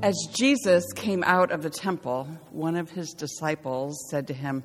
[0.00, 4.62] As Jesus came out of the temple, one of his disciples said to him,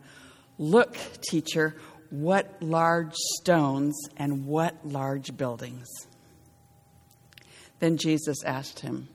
[0.60, 0.96] Look,
[1.28, 1.76] teacher,
[2.12, 5.88] what large stones and what large buildings.
[7.80, 9.08] Then Jesus asked him,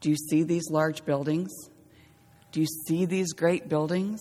[0.00, 1.52] Do you see these large buildings?
[2.50, 4.20] Do you see these great buildings?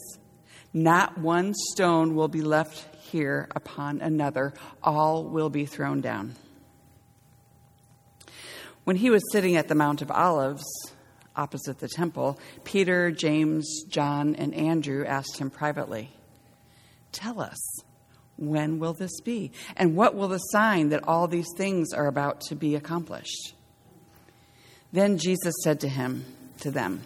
[0.71, 6.35] Not one stone will be left here upon another, all will be thrown down.
[8.83, 10.63] When he was sitting at the Mount of Olives,
[11.37, 16.09] opposite the temple, Peter, James, John, and Andrew asked him privately,
[17.11, 17.57] Tell us,
[18.37, 19.51] when will this be?
[19.75, 23.53] And what will the sign that all these things are about to be accomplished?
[24.91, 26.25] Then Jesus said to him,
[26.61, 27.01] to them,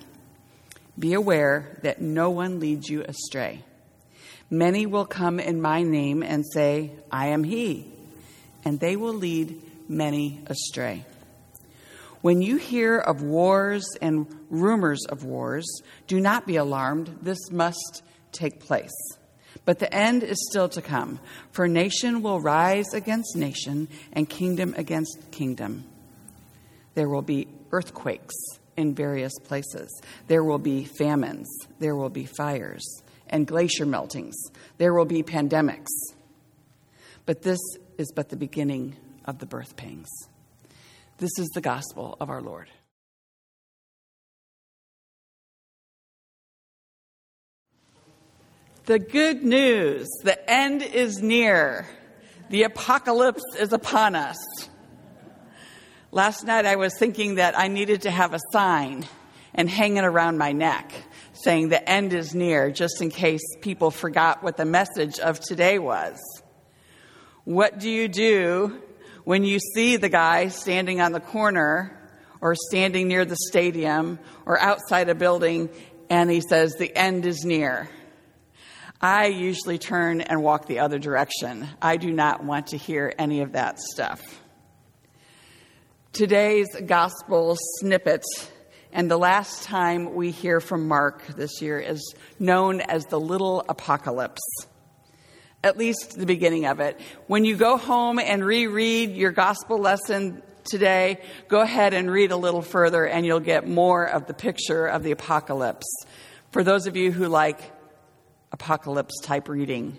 [0.97, 3.63] Be aware that no one leads you astray.
[4.49, 7.87] Many will come in my name and say, I am he,
[8.65, 11.05] and they will lead many astray.
[12.21, 15.65] When you hear of wars and rumors of wars,
[16.07, 17.19] do not be alarmed.
[17.21, 18.91] This must take place.
[19.65, 21.19] But the end is still to come,
[21.51, 25.83] for nation will rise against nation and kingdom against kingdom.
[26.93, 28.35] There will be earthquakes
[28.77, 30.01] in various places.
[30.27, 31.47] There will be famines.
[31.79, 34.33] There will be fires and glacier meltings.
[34.77, 35.87] There will be pandemics.
[37.25, 37.59] But this
[37.97, 40.09] is but the beginning of the birth pangs.
[41.21, 42.67] This is the gospel of our Lord.
[48.85, 51.85] The good news the end is near,
[52.49, 54.35] the apocalypse is upon us.
[56.11, 59.05] Last night I was thinking that I needed to have a sign
[59.53, 60.91] and hang it around my neck
[61.33, 65.77] saying the end is near, just in case people forgot what the message of today
[65.77, 66.17] was.
[67.43, 68.81] What do you do
[69.23, 71.97] when you see the guy standing on the corner
[72.39, 75.69] or standing near the stadium or outside a building
[76.09, 77.89] and he says, The end is near.
[78.99, 81.67] I usually turn and walk the other direction.
[81.81, 84.21] I do not want to hear any of that stuff.
[86.13, 88.23] Today's gospel snippet
[88.93, 93.63] and the last time we hear from Mark this year is known as the little
[93.69, 94.41] apocalypse
[95.63, 96.99] at least the beginning of it.
[97.27, 102.37] When you go home and reread your gospel lesson today, go ahead and read a
[102.37, 105.87] little further and you'll get more of the picture of the apocalypse.
[106.51, 107.59] For those of you who like
[108.51, 109.97] apocalypse type reading,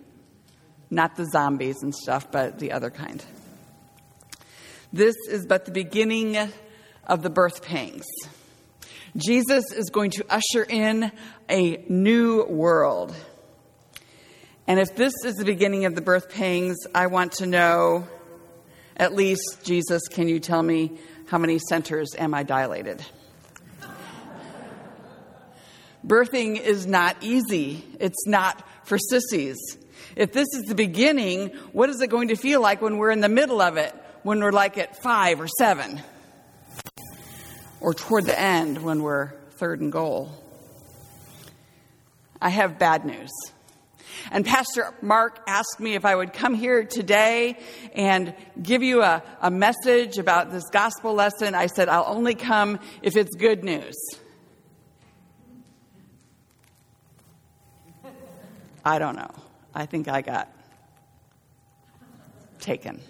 [0.91, 3.25] not the zombies and stuff, but the other kind.
[4.93, 6.37] This is but the beginning
[7.07, 8.05] of the birth pangs.
[9.17, 11.11] Jesus is going to usher in
[11.49, 13.15] a new world.
[14.67, 18.07] And if this is the beginning of the birth pangs, I want to know
[18.97, 23.05] at least, Jesus, can you tell me how many centers am I dilated?
[26.07, 27.85] Birthing is not easy.
[28.01, 29.59] It's not for sissies.
[30.17, 33.21] If this is the beginning, what is it going to feel like when we're in
[33.21, 33.95] the middle of it?
[34.23, 36.01] When we're like at five or seven?
[37.81, 40.31] Or toward the end when we're third and goal?
[42.41, 43.31] I have bad news.
[44.31, 47.59] And Pastor Mark asked me if I would come here today
[47.95, 51.55] and give you a, a message about this gospel lesson.
[51.55, 53.95] I said, I'll only come if it's good news.
[58.85, 59.31] I don't know.
[59.75, 60.53] I think I got
[62.59, 63.01] taken.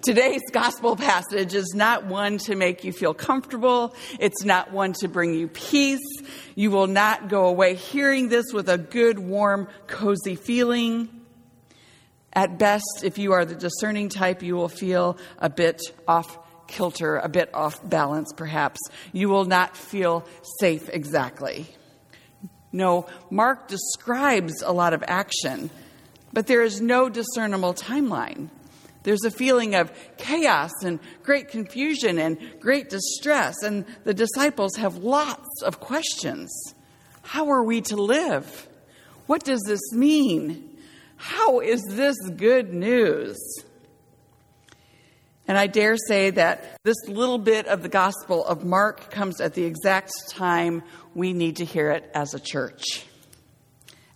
[0.00, 3.96] Today's gospel passage is not one to make you feel comfortable.
[4.20, 6.22] It's not one to bring you peace.
[6.54, 11.08] You will not go away hearing this with a good, warm, cozy feeling.
[12.32, 16.38] At best, if you are the discerning type, you will feel a bit off
[16.68, 18.78] kilter, a bit off balance, perhaps.
[19.12, 20.24] You will not feel
[20.60, 21.66] safe exactly.
[22.70, 25.70] No, Mark describes a lot of action,
[26.32, 28.50] but there is no discernible timeline.
[29.02, 34.96] There's a feeling of chaos and great confusion and great distress, and the disciples have
[34.96, 36.50] lots of questions.
[37.22, 38.68] How are we to live?
[39.26, 40.76] What does this mean?
[41.16, 43.38] How is this good news?
[45.46, 49.54] And I dare say that this little bit of the Gospel of Mark comes at
[49.54, 50.82] the exact time
[51.14, 53.06] we need to hear it as a church,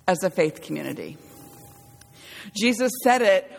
[0.06, 1.16] as a faith community.
[2.54, 3.50] Jesus said it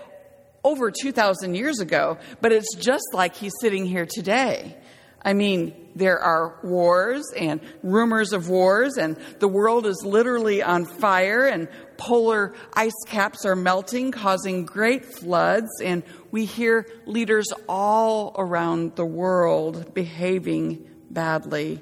[0.63, 4.77] over 2,000 years ago, but it's just like he's sitting here today.
[5.25, 10.85] I mean, there are wars and rumors of wars, and the world is literally on
[10.85, 18.35] fire, and polar ice caps are melting, causing great floods, and we hear leaders all
[18.37, 21.81] around the world behaving badly,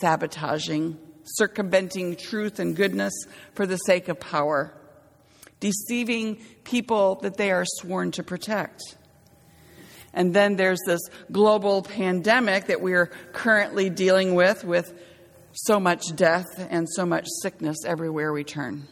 [0.00, 3.14] sabotaging, circumventing truth and goodness
[3.54, 4.72] for the sake of power,
[5.60, 8.82] deceiving people that they are sworn to protect.
[10.12, 14.92] And then there's this global pandemic that we're currently dealing with, with
[15.52, 18.88] so much death and so much sickness everywhere we turn.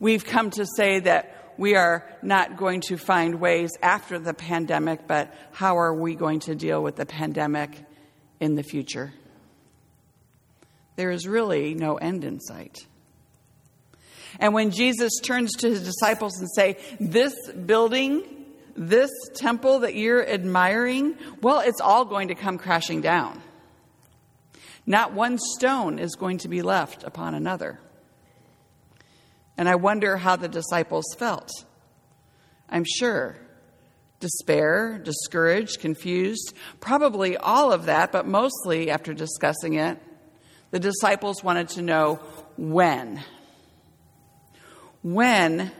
[0.00, 5.06] We've come to say that we are not going to find ways after the pandemic,
[5.06, 7.84] but how are we going to deal with the pandemic
[8.40, 9.12] in the future?
[10.96, 12.86] There is really no end in sight.
[14.38, 18.22] And when Jesus turns to his disciples and say, "This building,
[18.76, 23.42] this temple that you're admiring, well, it's all going to come crashing down.
[24.86, 27.78] Not one stone is going to be left upon another."
[29.56, 31.50] And I wonder how the disciples felt.
[32.68, 33.36] I'm sure
[34.18, 39.98] despair, discouraged, confused, probably all of that, but mostly after discussing it,
[40.70, 42.20] the disciples wanted to know
[42.56, 43.22] when.
[45.02, 45.70] When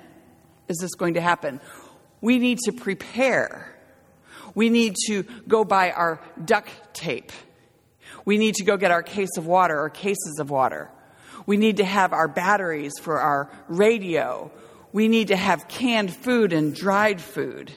[0.68, 1.60] is this going to happen?
[2.20, 3.74] We need to prepare.
[4.54, 7.32] We need to go buy our duct tape.
[8.24, 10.90] We need to go get our case of water or cases of water.
[11.46, 14.50] We need to have our batteries for our radio.
[14.92, 17.72] We need to have canned food and dried food.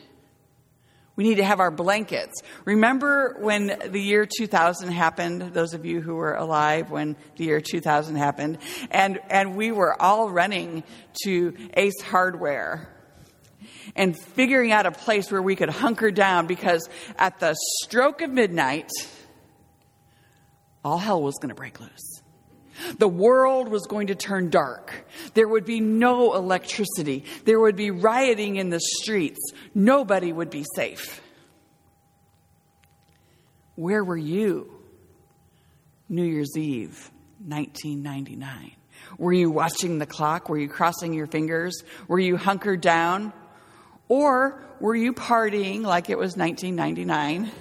[1.16, 2.42] We need to have our blankets.
[2.66, 7.62] Remember when the year 2000 happened, those of you who were alive when the year
[7.62, 8.58] 2000 happened,
[8.92, 10.84] and, and we were all running
[11.24, 12.90] to Ace Hardware
[13.96, 18.30] and figuring out a place where we could hunker down because at the stroke of
[18.30, 18.90] midnight,
[20.84, 22.22] all hell was going to break loose.
[22.98, 25.06] The world was going to turn dark.
[25.34, 27.26] There would be no electricity.
[27.46, 29.40] There would be rioting in the streets.
[29.74, 31.22] Nobody would be safe.
[33.76, 34.72] Where were you
[36.08, 37.12] New Year's Eve,
[37.46, 38.72] 1999?
[39.18, 40.50] Were you watching the clock?
[40.50, 41.84] Were you crossing your fingers?
[42.08, 43.34] Were you hunkered down?
[44.08, 47.52] Or were you partying like it was 1999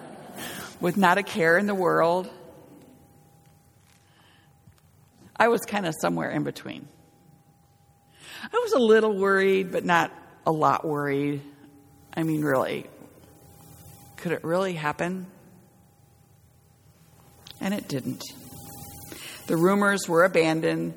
[0.80, 2.28] with not a care in the world?
[5.36, 6.88] I was kind of somewhere in between.
[8.44, 10.12] I was a little worried, but not
[10.46, 11.42] a lot worried.
[12.16, 12.86] I mean, really,
[14.16, 15.26] could it really happen?
[17.60, 18.22] And it didn't.
[19.46, 20.94] The rumors were abandoned.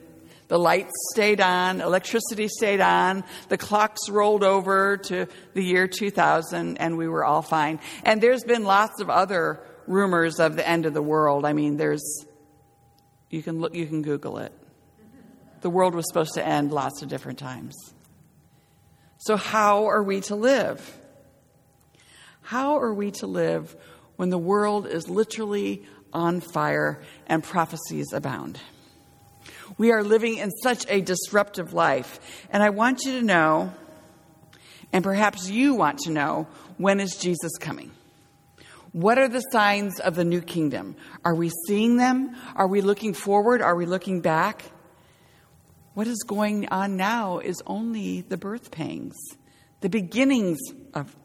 [0.48, 6.78] The lights stayed on, electricity stayed on, the clocks rolled over to the year 2000,
[6.78, 7.82] and we were all fine.
[8.04, 11.46] And there's been lots of other rumors of the end of the world.
[11.46, 12.26] I mean, there's
[13.30, 14.54] you can look, you can Google it.
[15.62, 17.76] The world was supposed to end lots of different times.
[19.18, 21.00] So, how are we to live?
[22.42, 23.76] How are we to live
[24.16, 25.84] when the world is literally
[26.14, 28.60] on fire and prophecies abound?
[29.78, 32.20] We are living in such a disruptive life.
[32.50, 33.74] And I want you to know,
[34.94, 36.48] and perhaps you want to know,
[36.78, 37.92] when is Jesus coming?
[38.98, 40.96] What are the signs of the new kingdom?
[41.24, 42.36] Are we seeing them?
[42.56, 43.62] Are we looking forward?
[43.62, 44.64] Are we looking back?
[45.94, 49.16] What is going on now is only the birth pangs,
[49.82, 50.58] the beginnings
[50.96, 51.16] of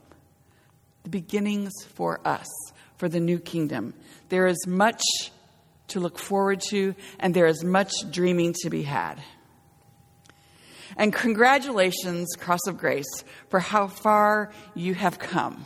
[1.05, 2.47] the beginnings for us,
[2.99, 3.95] for the new kingdom.
[4.29, 5.03] There is much
[5.89, 9.15] to look forward to, and there is much dreaming to be had.
[10.99, 15.65] And congratulations, Cross of Grace, for how far you have come.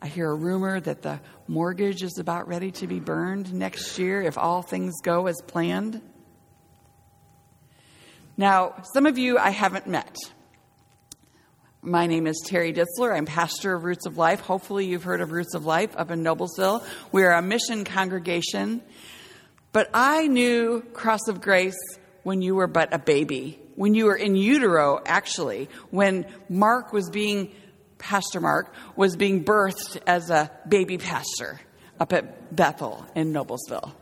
[0.00, 4.22] I hear a rumor that the mortgage is about ready to be burned next year
[4.22, 6.00] if all things go as planned.
[8.36, 10.16] Now, some of you I haven't met.
[11.82, 13.16] My name is Terry Ditzler.
[13.16, 14.40] I'm pastor of Roots of Life.
[14.40, 16.84] Hopefully, you've heard of Roots of Life up in Noblesville.
[17.10, 18.82] We're a mission congregation.
[19.72, 21.78] But I knew Cross of Grace
[22.22, 27.10] when you were but a baby, when you were in utero, actually, when Mark was
[27.10, 27.52] being
[27.98, 31.60] Pastor Mark, was being birthed as a baby pastor
[32.00, 33.92] up at Bethel in Noblesville.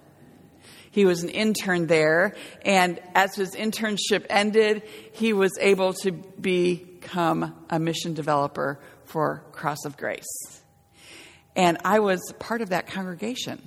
[0.90, 2.34] He was an intern there,
[2.64, 9.84] and as his internship ended, he was able to become a mission developer for Cross
[9.84, 10.62] of Grace.
[11.54, 13.62] And I was part of that congregation.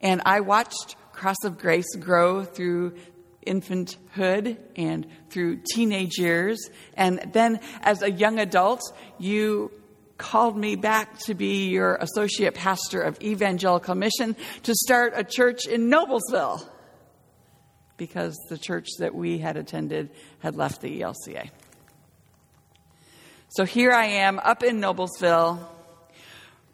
[0.00, 2.96] And I watched Cross of Grace grow through
[3.46, 6.70] infanthood and through teenage years.
[6.94, 8.80] And then as a young adult,
[9.18, 9.70] you
[10.18, 15.66] called me back to be your associate pastor of Evangelical Mission to start a church
[15.66, 16.66] in Noblesville
[17.96, 21.50] because the church that we had attended had left the ELCA.
[23.48, 25.58] So here I am up in Noblesville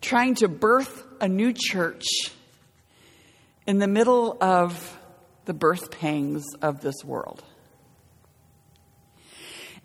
[0.01, 2.07] trying to birth a new church
[3.67, 4.98] in the middle of
[5.49, 7.43] the birth pangs of this world.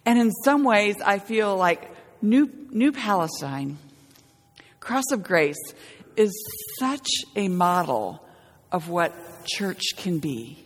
[0.05, 1.89] And in some ways, I feel like
[2.21, 3.77] New, New Palestine,
[4.81, 5.73] Cross of Grace,
[6.17, 6.33] is
[6.77, 8.27] such a model
[8.73, 9.15] of what
[9.45, 10.61] church can be.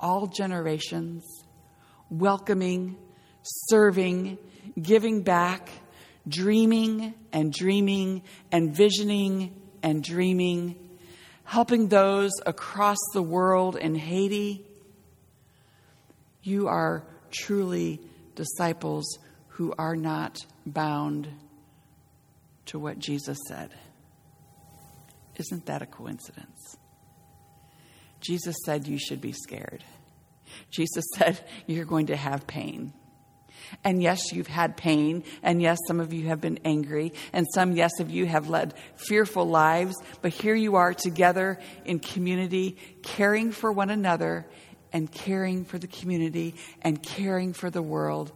[0.00, 1.24] All generations,
[2.08, 2.96] welcoming,
[3.42, 4.38] serving,
[4.80, 5.68] giving back,
[6.26, 10.83] dreaming and dreaming and visioning and dreaming,
[11.44, 14.64] helping those across the world in Haiti.
[16.42, 18.00] You are truly
[18.34, 21.28] disciples who are not bound
[22.66, 23.70] to what Jesus said.
[25.36, 26.76] Isn't that a coincidence?
[28.20, 29.84] Jesus said you should be scared.
[30.70, 32.92] Jesus said you're going to have pain.
[33.82, 35.24] And yes, you've had pain.
[35.42, 37.12] And yes, some of you have been angry.
[37.32, 39.94] And some, yes, of you have led fearful lives.
[40.22, 44.46] But here you are together in community, caring for one another
[44.92, 48.32] and caring for the community and caring for the world,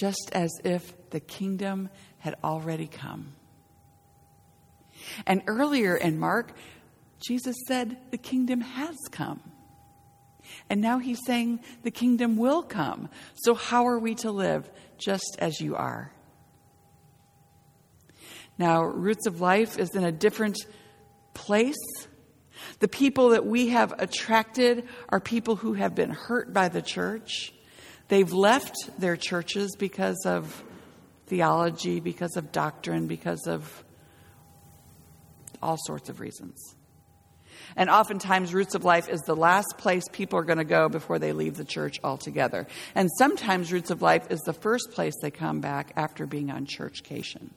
[0.00, 3.32] just as if the kingdom had already come.
[5.26, 6.52] And earlier in Mark,
[7.26, 9.40] Jesus said, The kingdom has come.
[10.70, 13.08] And now he's saying the kingdom will come.
[13.34, 14.70] So, how are we to live?
[14.98, 16.12] Just as you are.
[18.58, 20.56] Now, Roots of Life is in a different
[21.34, 21.74] place.
[22.78, 27.52] The people that we have attracted are people who have been hurt by the church.
[28.08, 30.62] They've left their churches because of
[31.26, 33.84] theology, because of doctrine, because of
[35.60, 36.76] all sorts of reasons.
[37.76, 41.18] And oftentimes, Roots of Life is the last place people are going to go before
[41.18, 42.66] they leave the church altogether.
[42.94, 46.66] And sometimes, Roots of Life is the first place they come back after being on
[46.66, 47.50] churchcation.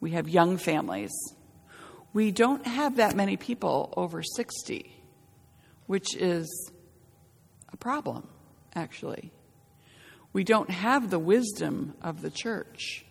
[0.00, 1.12] We have young families.
[2.12, 4.90] We don't have that many people over 60,
[5.86, 6.70] which is
[7.72, 8.26] a problem,
[8.74, 9.32] actually.
[10.32, 13.04] We don't have the wisdom of the church.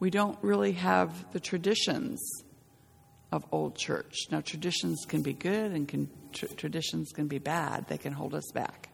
[0.00, 2.20] We don't really have the traditions
[3.32, 4.14] of old church.
[4.30, 8.34] Now, traditions can be good and can, tr- traditions can be bad, they can hold
[8.34, 8.90] us back.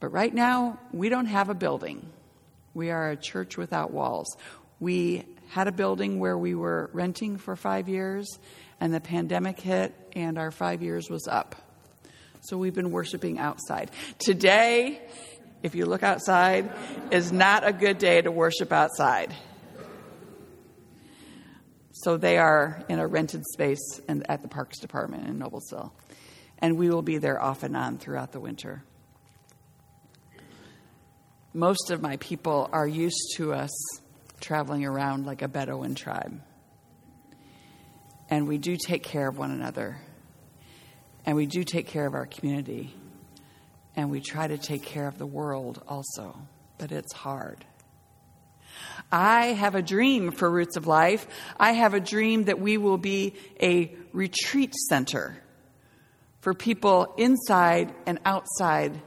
[0.00, 2.08] But right now, we don't have a building.
[2.72, 4.36] We are a church without walls.
[4.80, 8.38] We had a building where we were renting for five years,
[8.80, 11.56] and the pandemic hit, and our five years was up.
[12.42, 13.90] So we've been worshiping outside.
[14.18, 15.02] Today,
[15.62, 16.70] if you look outside,
[17.10, 19.34] is not a good day to worship outside.
[22.02, 25.90] So they are in a rented space in, at the Parks Department in Noblesville.
[26.60, 28.84] And we will be there off and on throughout the winter.
[31.52, 33.70] Most of my people are used to us
[34.40, 36.40] traveling around like a Bedouin tribe.
[38.30, 39.98] And we do take care of one another.
[41.26, 42.94] And we do take care of our community.
[43.96, 46.38] And we try to take care of the world also.
[46.78, 47.64] But it's hard.
[49.10, 51.26] I have a dream for Roots of Life.
[51.58, 55.42] I have a dream that we will be a retreat center
[56.40, 59.00] for people inside and outside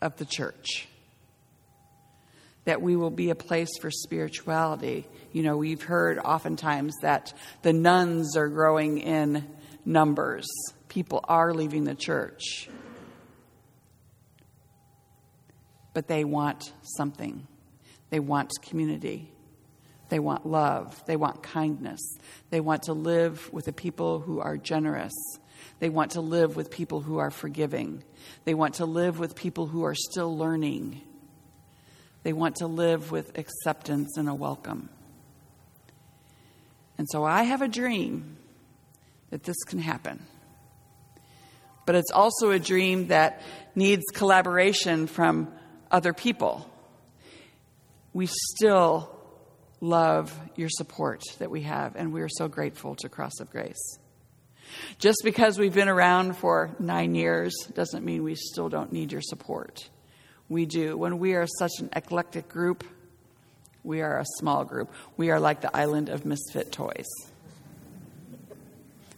[0.00, 0.88] of the church.
[2.64, 5.06] That we will be a place for spirituality.
[5.32, 9.48] You know, we've heard oftentimes that the nones are growing in
[9.84, 10.46] numbers,
[10.88, 12.68] people are leaving the church.
[15.94, 17.46] But they want something.
[18.10, 19.30] They want community.
[20.08, 21.02] They want love.
[21.06, 22.00] They want kindness.
[22.50, 25.14] They want to live with the people who are generous.
[25.80, 28.02] They want to live with people who are forgiving.
[28.44, 31.02] They want to live with people who are still learning.
[32.22, 34.88] They want to live with acceptance and a welcome.
[36.96, 38.36] And so I have a dream
[39.30, 40.26] that this can happen.
[41.86, 43.42] But it's also a dream that
[43.74, 45.52] needs collaboration from
[45.90, 46.70] other people
[48.12, 49.14] we still
[49.80, 53.98] love your support that we have, and we are so grateful to Cross of Grace.
[54.98, 59.22] Just because we've been around for nine years doesn't mean we still don't need your
[59.22, 59.88] support.
[60.48, 60.96] We do.
[60.96, 62.82] When we are such an eclectic group,
[63.84, 64.92] we are a small group.
[65.16, 67.06] We are like the island of misfit toys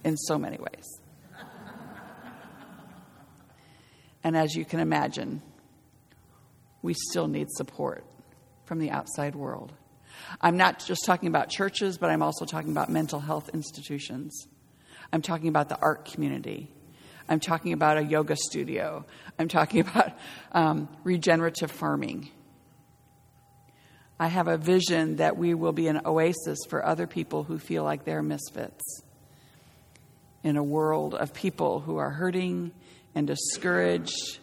[0.05, 1.01] in so many ways.
[4.23, 5.41] And as you can imagine,
[6.83, 8.05] we still need support
[8.65, 9.73] from the outside world.
[10.41, 14.47] I'm not just talking about churches, but I'm also talking about mental health institutions.
[15.13, 16.71] I'm talking about the art community.
[17.29, 19.05] I'm talking about a yoga studio.
[19.39, 20.13] I'm talking about
[20.53, 22.29] um, regenerative farming.
[24.19, 27.85] I have a vision that we will be an oasis for other people who feel
[27.85, 29.03] like they're misfits
[30.43, 32.73] in a world of people who are hurting
[33.15, 34.39] and discouraged,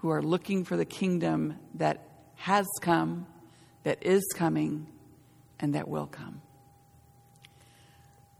[0.00, 3.26] who are looking for the kingdom that has come,
[3.84, 4.86] that is coming,
[5.58, 6.40] and that will come.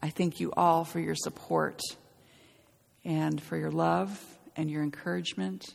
[0.03, 1.81] I thank you all for your support
[3.05, 4.23] and for your love
[4.57, 5.75] and your encouragement.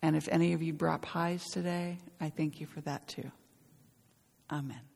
[0.00, 3.30] And if any of you brought pies today, I thank you for that too.
[4.50, 4.87] Amen.